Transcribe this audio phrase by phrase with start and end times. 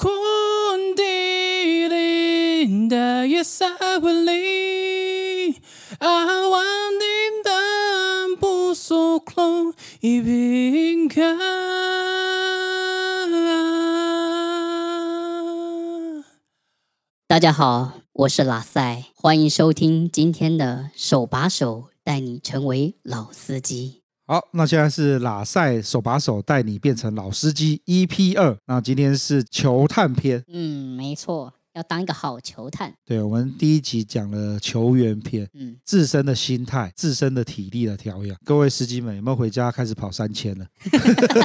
[0.00, 1.28] Kundalini
[3.28, 5.60] Yes, I believe
[6.00, 11.20] I want in the 不所空一平开。
[17.26, 23.99] 大家好，我是拉塞，欢迎收听今天的手把手带你成为老司机。
[24.30, 28.56] 好，那现在是拉塞手把手带你变成老司机 EP 二。
[28.66, 30.44] 那今天是球探篇。
[30.46, 31.52] 嗯，没错。
[31.74, 38.36] 要当一个好球探，对，我们第一集讲了球员篇，嗯，自身的心态、自身的体力的调养。
[38.44, 40.66] 各位司机们有没有回家开始跑三千了？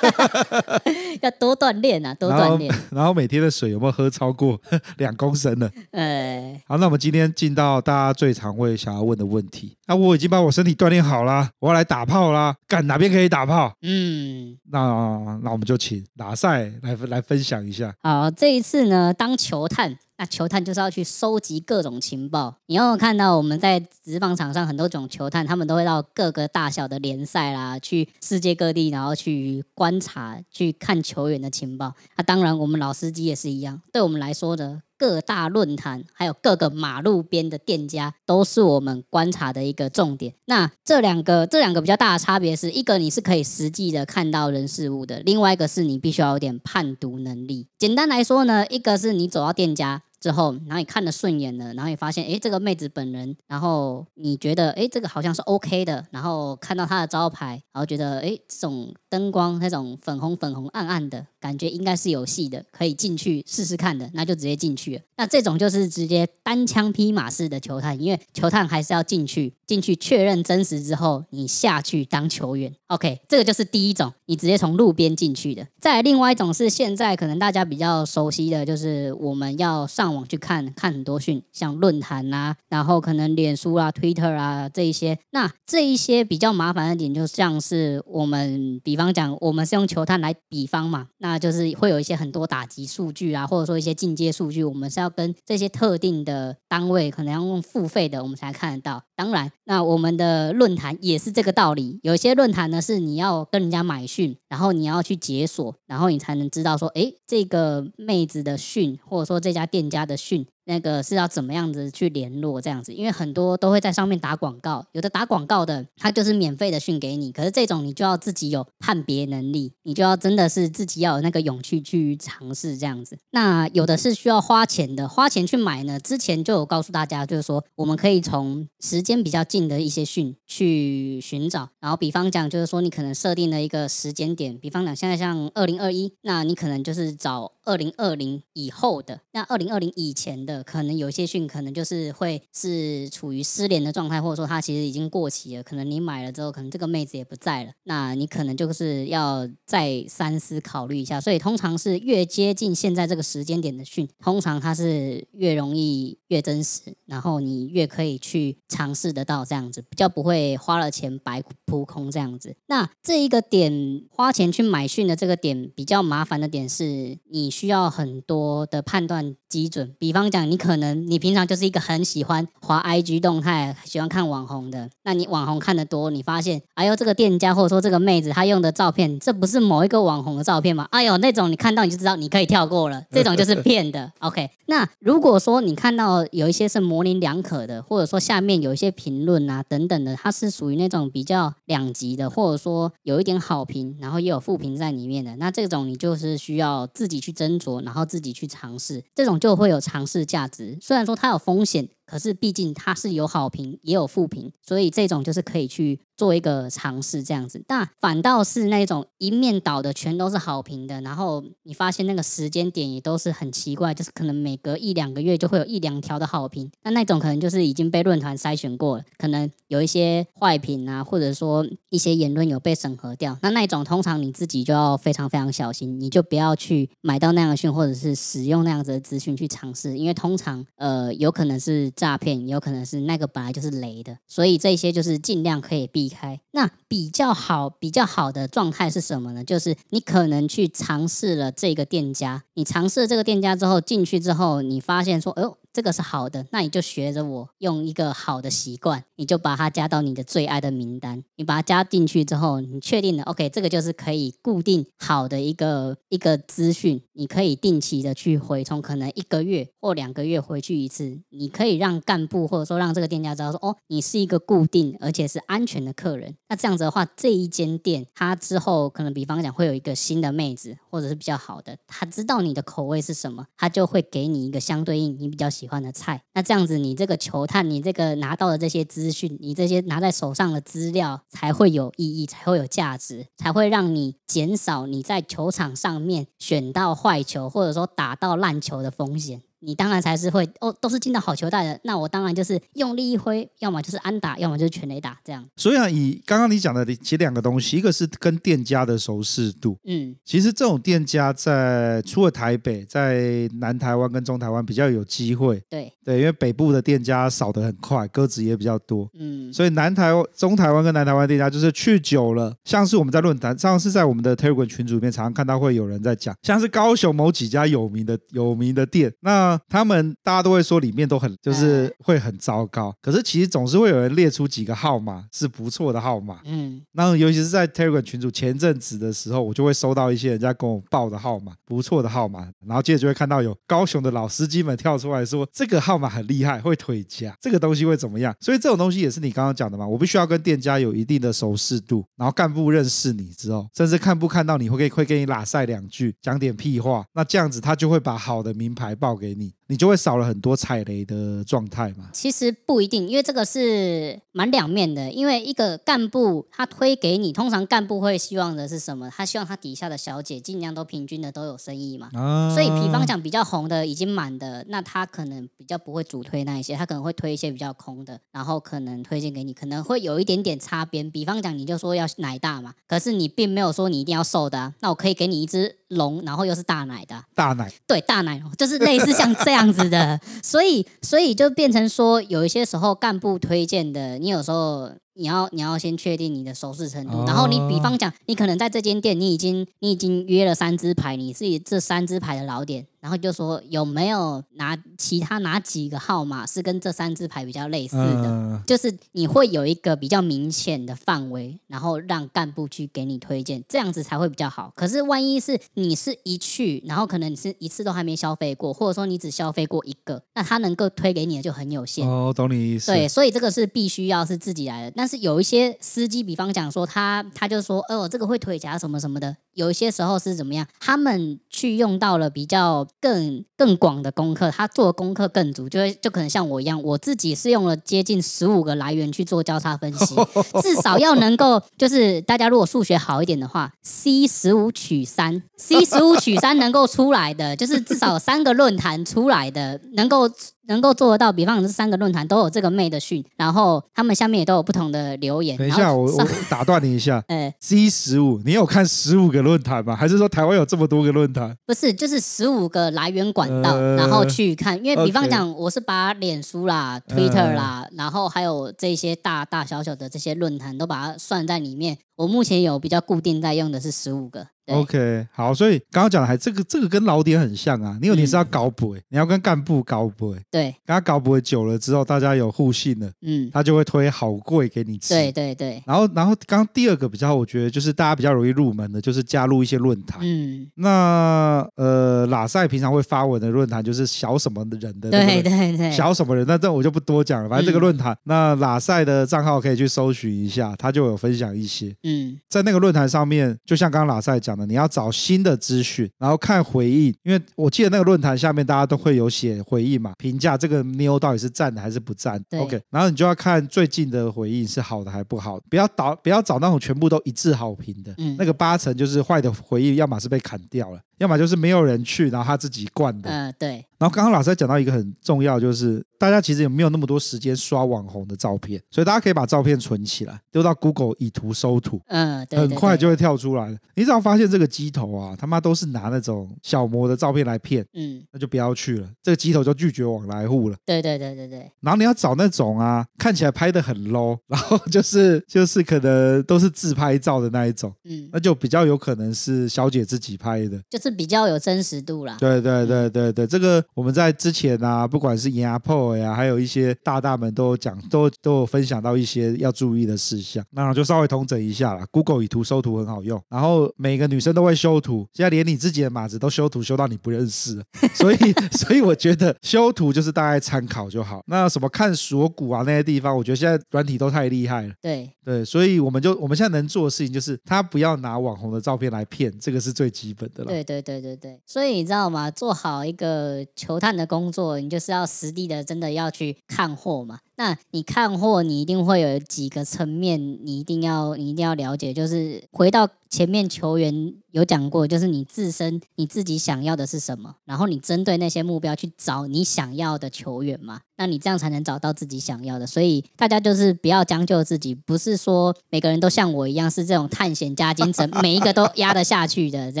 [1.20, 2.72] 要多锻炼啊，多锻炼。
[2.92, 4.60] 然后每天的水有没有喝超过
[4.98, 5.68] 两公升呢？
[5.90, 9.76] 呃，好，那我们今天进到大家最常会想要问的问题。
[9.86, 13.74] 那我已经把我身体锻炼好了，我要来打炮啦，干哪边可以打炮？
[13.82, 17.92] 嗯，那那我们就请喇赛来来分享一下。
[18.00, 19.98] 好，这一次呢，当球探。
[20.18, 22.54] 那球探就是要去收集各种情报。
[22.66, 31.94] 你有看到我们在职棒场上很多种球探，他们都会到各个大小的联赛啦，去世界各地，然后去观察、去看球员的情报。
[32.16, 33.80] 那当然，我们老司机也是一样。
[33.92, 34.82] 对我们来说的。
[35.02, 40.32] 各大论坛，还有各个马路边的店家，都是我们观察的一个重点。
[40.44, 47.66] 那这两个，这两个比较大的差别是，一个你是可以实际的看到人事物的，另外一个是你必须要有点判读能力。
[47.76, 50.02] 简单来说呢，一个是你走到店家。
[50.22, 65.02] 之后，然后你看得顺眼了，然后你发现，哎，这个妹子本人，然后你觉得，哎，这个好像是 OK 的，然后看到她的招牌，然后觉得，哎，这种灯光那种粉红粉红暗暗的感觉，应该是有戏的，可以进去试试看的，那就直接进去了。
[65.16, 72.72] 那这种就是直接单枪匹马式的球探，因为球探还是要进去，进去确认真实之后，你下去当球员。
[72.86, 75.66] OK，这个就是第一种，你直接从路边进去的。
[75.80, 80.11] 再另外一种是现在可能大家比较熟悉的就是我们要上。
[80.14, 99.02] 网去看看很多讯，像论坛啊，然后可能脸书啊、Twitter 啊这一些，那这一些比较麻烦的点，就像是我们比方讲，我们是用球探来比方嘛，那就是会有一些很多打击数据啊，或者说一些进阶数据，我们是要跟这些特定的单位，可能要用付费的，我们才看得到。
[99.22, 110.02] 当然，那我们的论坛也是这个道理，有些论坛呢是你要跟人家买讯，然后你要去解锁，然后你才能知道说，哎，这个妹子的讯，或者说这家店家。
[110.02, 110.44] 的讯。
[110.64, 112.92] 那个是要怎么样子去联络这样子？
[112.92, 117.32] 因为很多都会在上面打广告，有的打广告的，他就是免费的讯给你。
[117.32, 123.18] 可是这种你就要自己有判别能力，你就要真的是自己要有那个勇气去尝试这样子。
[123.30, 125.98] 那有的是需要花钱的，花钱去买呢。
[125.98, 131.68] 之前就有告诉大家，就是说我们可以从时间比较近的一些讯去寻找。
[131.80, 140.51] 然后比方讲，就是说你可能设定了一个时间点，比方讲现在像二零二一，那你可能就是找二零二零以后的，那二零二零以前的。
[140.64, 145.62] 可能有些讯可能就是会是处于失联的状态，或者说它其实已经过期了。
[145.62, 151.20] 可能你买了之后，可能这个妹子也不在了，那你可能就是要再三思考虑一下。
[151.20, 162.54] 所以通常是越接近现在这个时间点的讯，通常它是越容易越真实，然后你越可以去尝试得到这样子，比较不会花了钱白扑空这样子。
[162.66, 170.41] 那这一个点花钱去买讯的这个点比较麻烦的点是，你需要很多的判断基准，比方讲。
[170.50, 174.88] 你可能你平常就是一个很喜欢滑 IG 动态，喜欢看网红的。
[175.04, 180.86] 那你网红看的多，你发现，哎呦，这个店家或者说这个妹子她用的照片，这不是某一个网红的照片吗？
[180.90, 184.12] 哎呦，那种你看到你就知道你可以跳过了，这种就是骗的。
[184.20, 201.90] OK， 那如果说你看到有一些是模棱两可的，或者说下面有一些评论啊等等的，它是属于那种比较两极的，或者说有一点好评，然后也有负评在里面的，那这种你就是需要自己去斟酌，然后自己去尝试，这种就会有尝试价值，虽然说它有风险。
[202.06, 207.64] 可是毕竟它是有好评也有负评，所以这种就是可以去做一个尝试这样子。
[207.68, 216.70] 那反倒是那种一面倒的全都是好评的，然后你发现那个时间点也都是很奇怪，就是可能每隔一两个月就会有一两条的好评。
[216.82, 223.38] 那那种可能就是已经被论坛筛选过了，可能有一些坏评啊，或者说一些言论有被审核掉。
[223.42, 231.91] 那那种通常你自己就要非常非常小心，你就不要去买到那样的讯，或者是使用那样子的资讯去尝试，因为通常呃有可能是。
[231.94, 236.40] 诈骗有可能是那个本来就是雷的，所以这些就是尽量可以避开。
[236.50, 239.44] 那比较好、比较好的状态是什么呢？
[239.44, 245.56] 就是你可能去尝试了这个店家，你尝试了这个店家之后进去之后，你发现说，哎呦。
[245.72, 251.24] 这个是好的，那你就学着我用一个好的习惯，你就把它加到你的最爱的名单。
[251.36, 266.36] 你把它加进去之后，你确定了，OK，这个就是可以固定好的一个一个资讯，你可以定期的去回冲，可能一个月或两个月回去一次，你可以让干部或者说让这个店家知道说，哦，你是一个固定而且是安全的客人。
[266.48, 276.20] 那这样子的话，这一间店它之后可能比方讲会有一个新的妹子，或者是比较好的，他知道你的口味是什么，他就会给你一个相对应你比较喜欢的菜。
[276.34, 289.42] 那这样子，你这个球探，你这个拿到的这些资讯，你这些拿在手上的资料才会有意义，才会有价值，才会让你减少你在球场上面选到坏球，或者说打到烂球的风险。
[289.62, 291.80] 你当然才是会哦，都是进到好球带的。
[291.84, 295.44] 那我当然就是用力一挥，要么就是安打，要么就是全垒打这样。
[295.56, 299.78] 所以啊，以刚刚你讲的其实两个东西，一个是跟店家的熟识度。
[299.84, 305.62] 嗯，其实这种店家在除了台北，在南台湾跟中台湾比较有机会。
[305.70, 309.08] 对对，因为北部的店家少得很快，鸽子也比较多。
[309.14, 319.12] 嗯，所以南台中台湾跟南台湾店家就是去久了，像是我们在论坛上是在我们的 Telegram 群组里面常常看到会有人在讲，像是高雄某几家有名的有名的店，
[319.52, 319.60] 那。
[319.68, 326.40] 他们大家都会说里面都很就是会很糟糕，可是其实总是会有人列出几个号码是不错的号码。
[326.44, 338.34] 嗯，那尤其是在 Telegram 群组前阵子的时候，我就会收到一些人家跟我报的号码，不错的号码，然后接着就会看到有高雄的老司机们跳出来说这个号码很厉害，会腿夹，这个东西会怎么样？
[338.40, 349.41] 所以这种东西也是你刚刚讲的嘛，我必须要跟店家有一定的熟识度，然后干部认识你之后，甚至看不看到你会给会给你拉赛两句，讲点屁话，那这样子他就会把好的名牌报给你。
[349.42, 349.54] États-Unis.
[349.72, 352.10] 你就会少了很多踩雷的状态嘛？
[352.12, 355.10] 其实不一定，因为这个是蛮两面的。
[355.10, 359.08] 因为一个干部他推给你，通常干部会希望的是什么？
[359.08, 362.10] 他希望他底下的小姐尽量都平均的都有生意嘛。
[362.12, 371.10] 啊、所以，比方讲比较红的已经满的，那他可能比较不会主推那一些，他可能会推一些比较空的，然后可能推荐给你，可能会有一点点擦边。
[371.10, 377.24] 比方讲，你就说要奶大嘛，可是你并没有说你一定要瘦的啊，那我可以给你一只龙，然后又是大奶的。
[377.34, 377.72] 大奶？
[377.86, 379.61] 对，大奶就是类似像这样。
[379.62, 392.86] 这样子的， 所以所以就变成说，有一些时候干部推荐的，你有时候你要你要先确定你的熟识程度，然后你比方讲，你可能在这间店，你已经你已经约了三支牌，你是这三支牌的老点。
[393.02, 398.22] 然后就说有没有哪其他哪几个号码是跟这三支牌比较类似的？
[398.22, 404.72] 呃、就是你会有一个比较明显的范围，然后让干部去给你推荐，这样子才会比较好。
[404.76, 412.08] 可是万一是你是一去，然后可能你是一次都还没消费过，或者说你只消费过一个，那他能够推给你的就很有限。
[412.08, 412.92] 哦，懂你意思。
[412.92, 414.92] 对，所以这个是必须要是自己来的。
[414.94, 419.36] 但是有一些司机，比方讲说他他就说哦，这个会腿夹什么什么的。
[419.54, 420.66] 有一些时候是怎么样？
[420.80, 430.16] 他们去用到了比较更更广的功课，他做的功课更足，就会就可能像我一样，我自己是用了接近十五个来源去做交叉分析，
[430.62, 440.30] 至少要能够就是大家如果数学好一点的话，C 十五取三，C 十五取三能够出来的，就是至少三个论坛出来的能够。
[440.68, 445.56] 能够做得到，比方说这三个论坛都有这个妹的讯，然后他们下面也都有不同的留言。
[445.58, 447.22] 等一下，我我 打断你一下。
[447.26, 449.96] 哎， C 十五，你有看十五个论坛吗？
[449.96, 451.56] 还是说台湾有这么多个论坛？
[451.66, 454.76] 不是，就是十五个来源管道，呃、然后去看。
[454.84, 461.98] 因为比方讲，我是把脸书啦、呃、Twitter 啦，然后还有这些大大小小的这些论坛都把它算在里面。
[462.16, 464.46] 我目前有比较固定在用的是十五个。
[464.66, 467.98] OK，好，所以刚刚讲的还这个这个跟老点很像啊。
[468.00, 475.14] 你有点是要搞不、嗯、你要跟干部搞不对，跟他搞不久了之后，大家有互信了，嗯，他就会推好贵给你吃。
[475.14, 475.82] 对对对。
[475.84, 480.20] 然后然后刚刚第二个比较，我觉得就是大家比较容易入门的，就是加入一些论坛。
[480.22, 480.70] 嗯。
[480.76, 485.90] 那呃，拉塞平常会发文的论坛就是小什么的人的，对对对。
[485.90, 487.48] 小什么人，那这我就不多讲了。
[487.48, 491.92] 反正这个论坛，嗯、那拉塞的账号可以去搜寻一下，他就有分享一些。
[492.04, 492.38] 嗯。
[492.48, 494.51] 在那个论坛上面，就像刚刚拉塞讲。
[494.66, 502.42] 你要找新的资讯，然后看回应，因为我记得那个论坛下面大家都会有写回应嘛，评价这个妞到底是赞的还是不赞。
[502.48, 511.00] 对 OK，然后你就要看最近的回应是好的还不好，不要找不要找那种全部都一致好评的，嗯，那个八成就是坏的回应，要么是被砍掉了。
[511.22, 513.30] 要么就是没有人去，然后他自己灌的。
[513.30, 513.86] 嗯、呃，对。
[513.96, 522.00] 然后刚刚老师还讲到一个很重要，就是大家其实也没有那么多时间刷网红的照片，所以大家可以把照片存起来，丢到 Google 以图搜图。
[522.08, 523.78] 嗯、呃，对，对，对，很快就会跳出来了。
[523.94, 530.76] 你只要发现这个机头啊，他妈都是拿那种小模的照片来骗，嗯，那就不要去了，这个机头就拒绝往来户了。
[530.84, 531.70] 对对对对对。
[531.80, 541.11] 然后你要找那种啊，看起来拍的很 low，然后就是 就是可能都是自拍照的那一种，嗯，那就比较有可能是小姐自己拍的，就是。
[541.12, 542.36] 比较有真实度啦。
[542.40, 550.64] 对对对对对，这个我们在之前啊，不管是牙破呀，还有一些大大们都有讲，都都有分享到一些要注意的事项。
[550.70, 552.06] 那就稍微统整一下啦。
[552.10, 557.82] Google 以图搜图很好用，然后每个女生都会修图，现在连你自己的码子都修图修到你不认识，
[558.14, 558.36] 所以
[558.72, 561.42] 所以我觉得修图就是大概参考就好。
[561.46, 564.94] 那什么看锁骨啊那些地方，我觉得现在软体都太厉害了。
[565.00, 570.70] 对对，所以我们就我们现在能做的事情就是，他不要拿网红的照片来骗，这个是最基本的了。
[570.70, 572.50] 对对对对对对，所以你知道吗？
[572.50, 577.38] 做好一个球探的工作，你就是要实地的，真的要去看货嘛。
[577.62, 592.86] 那你看货，你一定会有几个层面，你一定要你一定要了解，就是回到前面球员有讲过，就是你自身你自己想要的是什么，然后你针对那些目标去找你想要的球员嘛，那你这样才能找到自己想要的。
[592.86, 600.00] 所以大家就是不要将就自己，不是说每个人都像我一样是这种探险家精神，每一个都压得下去的这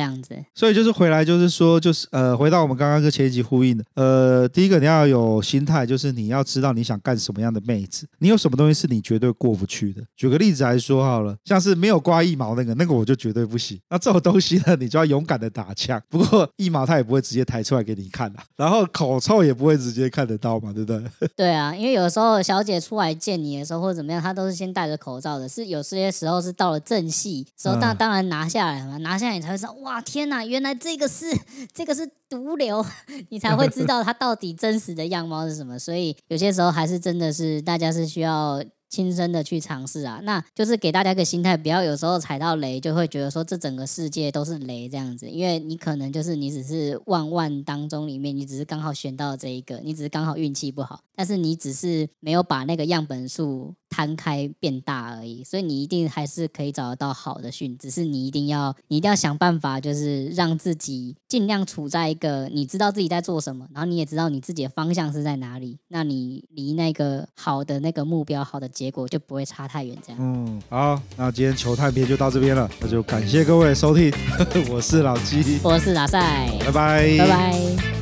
[0.00, 0.36] 样子。
[0.52, 10.02] 所以就是回来就是说，就是呃，回到我们刚刚跟前一集呼应的，呃，第一个你要有心态，就是你要知道你想干什么样的妹子，你有什么东西是你绝对过不去的。
[10.16, 13.80] 举个例子来说好了，像是没有刮腋毛那个，那个我就绝对不行。
[13.90, 16.00] 那这种东西呢，你就要勇敢的打枪。
[16.08, 21.02] 不过腋毛他也不会直接抬出来给你看啊， 然后口臭也不会直接看得到嘛，对不对？
[21.36, 25.48] 对啊，因为有时候小姐出来见你的时候或者怎么样，她都是先戴着口罩的。
[25.48, 31.26] 是有些时候是到了正戏时候，当当然拿下来嘛，拿下来你才会说，哇，天哪，原来这个是
[31.74, 32.84] 这个是毒瘤，
[33.28, 35.78] 你才会知道它到底真实的样貌是什么。
[35.78, 38.62] 所以有些时候还是真是大家是需要。
[38.92, 68.68] 亲身的去尝试啊，那就是给大家一个心态，不要有时候踩到雷就会觉得说这整个世界都是雷这样子，因为你可能就是你只是万万当中里面，你只是刚好选到这一个，你只是刚好运气不好，但是你只是没有把那个样本数摊开变大而已，所以你一定还是可以找得到好的训，只是你一定要你一定要想办法，就是让自己尽量处在一个你知道自己在做什么，然后你也知道你自己的方向是在哪里，那你离那个好的那个目标好的。
[68.72, 70.18] 结果就不会差太远，这样。
[70.18, 74.10] 嗯，好，那今天球探篇就到这边了，那就感谢各位收听，
[74.72, 78.01] 我是老鸡，我是老赛，拜拜，拜拜。